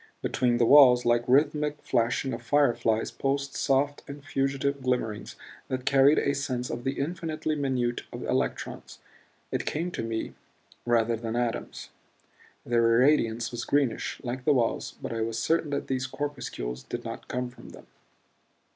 Between 0.23 0.57
the 0.57 0.65
walls, 0.65 1.05
like 1.05 1.23
rhythmic 1.27 1.79
flashing 1.83 2.33
of 2.33 2.41
fire 2.41 2.73
flies, 2.73 3.11
pulsed 3.11 3.53
soft 3.55 4.01
and 4.07 4.25
fugitive 4.25 4.81
glimmerings 4.81 5.35
that 5.67 5.85
carried 5.85 6.17
a 6.17 6.33
sense 6.33 6.71
of 6.71 6.83
the 6.85 6.93
infinitely 6.93 7.55
minute 7.55 8.01
of 8.11 8.23
electrons, 8.23 8.97
it 9.51 9.67
came 9.67 9.91
to 9.91 10.01
me, 10.01 10.33
rather 10.87 11.15
than 11.15 11.35
atoms. 11.35 11.91
Their 12.65 12.97
irradiance 12.99 13.51
was 13.51 13.63
greenish, 13.63 14.19
like 14.23 14.43
the 14.43 14.53
walls; 14.53 14.95
but 15.03 15.13
I 15.13 15.21
was 15.21 15.37
certain 15.37 15.69
that 15.69 15.85
these 15.85 16.07
corpuscles 16.07 16.81
did 16.81 17.05
not 17.05 17.27
come 17.27 17.51
from 17.51 17.69
them. 17.69 17.85